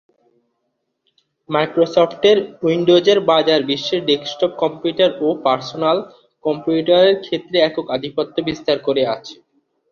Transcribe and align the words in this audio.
মাইক্রোসফটের 1.49 2.37
উইন্ডোজের 2.63 3.19
বাজার 3.29 3.61
বিশ্বের 3.69 4.01
ডেস্কটপ 4.09 4.51
কম্পিউটার, 4.63 5.11
ও 5.19 5.37
পার্সোনাল 5.45 5.97
কম্পিউটারের 6.43 7.15
ক্ষেত্রে 7.25 7.57
একক 7.61 7.85
আধিপত্য 7.95 8.35
বিস্তার 8.47 8.77
করে 8.87 9.03
আছে। 9.15 9.35